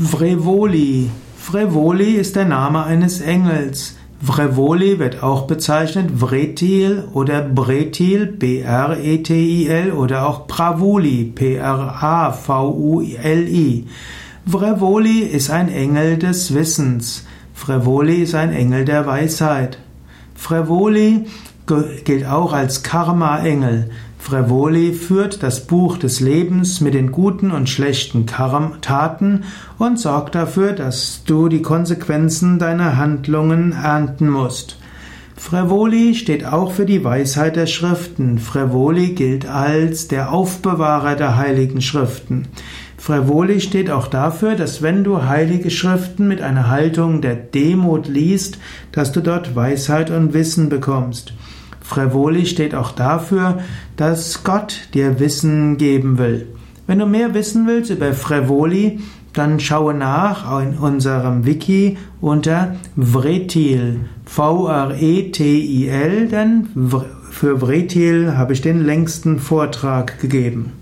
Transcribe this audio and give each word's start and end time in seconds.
Vrevoli. 0.00 1.10
Vrevoli 1.44 2.12
ist 2.12 2.36
der 2.36 2.44
Name 2.44 2.84
eines 2.84 3.20
Engels. 3.20 3.96
Vrevoli 4.20 5.00
wird 5.00 5.24
auch 5.24 5.48
bezeichnet 5.48 6.12
Vretil 6.20 7.08
oder 7.14 7.42
Bretil, 7.42 8.26
B-R-E-T-I-L 8.26 9.90
oder 9.90 10.28
auch 10.28 10.46
Pravuli, 10.46 11.24
P-R-A-V-U-L-I. 11.34 11.88
Vrevoli 14.46 15.18
ist 15.18 15.50
ein 15.50 15.68
Engel 15.68 16.16
des 16.16 16.54
Wissens. 16.54 17.26
Vrevoli 17.56 18.22
ist 18.22 18.36
ein 18.36 18.52
Engel 18.52 18.84
der 18.84 19.04
Weisheit. 19.04 19.80
Vrevoli 20.36 21.26
gilt 22.04 22.26
auch 22.26 22.52
als 22.52 22.82
Karma-Engel. 22.82 23.90
Frevoli 24.18 24.92
führt 24.92 25.42
das 25.42 25.66
Buch 25.66 25.96
des 25.96 26.20
Lebens 26.20 26.80
mit 26.80 26.94
den 26.94 27.12
guten 27.12 27.50
und 27.50 27.68
schlechten 27.68 28.26
Taten 28.26 29.44
und 29.78 29.98
sorgt 29.98 30.34
dafür, 30.34 30.72
dass 30.72 31.22
du 31.24 31.48
die 31.48 31.62
Konsequenzen 31.62 32.58
deiner 32.58 32.96
Handlungen 32.96 33.72
ernten 33.72 34.28
musst. 34.28 34.76
Frevoli 35.36 36.14
steht 36.14 36.44
auch 36.44 36.72
für 36.72 36.84
die 36.84 37.04
Weisheit 37.04 37.56
der 37.56 37.66
Schriften. 37.66 38.38
Frevoli 38.38 39.12
gilt 39.12 39.46
als 39.46 40.08
der 40.08 40.32
Aufbewahrer 40.32 41.14
der 41.14 41.36
heiligen 41.36 41.80
Schriften. 41.80 42.48
Frevoli 42.98 43.60
steht 43.60 43.90
auch 43.90 44.08
dafür, 44.08 44.56
dass 44.56 44.82
wenn 44.82 45.04
du 45.04 45.22
heilige 45.22 45.70
Schriften 45.70 46.26
mit 46.26 46.42
einer 46.42 46.68
Haltung 46.68 47.22
der 47.22 47.36
Demut 47.36 48.08
liest, 48.08 48.58
dass 48.90 49.12
du 49.12 49.20
dort 49.20 49.54
Weisheit 49.54 50.10
und 50.10 50.34
Wissen 50.34 50.68
bekommst. 50.68 51.32
Frevoli 51.88 52.44
steht 52.44 52.74
auch 52.74 52.92
dafür, 52.92 53.60
dass 53.96 54.44
Gott 54.44 54.90
dir 54.92 55.18
Wissen 55.20 55.78
geben 55.78 56.18
will. 56.18 56.46
Wenn 56.86 56.98
du 56.98 57.06
mehr 57.06 57.32
wissen 57.32 57.66
willst 57.66 57.90
über 57.90 58.12
Frevoli, 58.12 59.00
dann 59.32 59.58
schaue 59.58 59.94
nach 59.94 60.60
in 60.60 60.76
unserem 60.76 61.46
Wiki 61.46 61.96
unter 62.20 62.76
Vretil, 62.94 64.00
V-R-E-T-I-L, 64.26 65.08
denn 66.28 66.68
für 67.30 67.60
Vretil 67.60 68.36
habe 68.36 68.52
ich 68.52 68.60
den 68.60 68.84
längsten 68.84 69.38
Vortrag 69.38 70.20
gegeben. 70.20 70.72